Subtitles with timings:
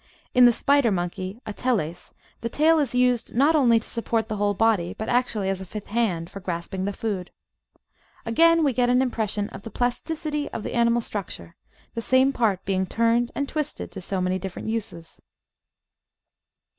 [0.33, 4.55] In the Spider Monkey (Ateles) the tail is used not only to support the whole
[4.55, 7.29] body, but actually as a "fifth hand" for grasp ing the food.
[8.25, 11.55] Again, we get an impression of the plasticity of animal structure—
[11.95, 15.21] ^the same part being turned and twisted to so many diflferent uses.